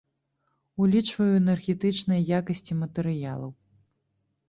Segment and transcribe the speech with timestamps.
[0.85, 3.51] Улічваю энергетычныя якасці матэрыялаў.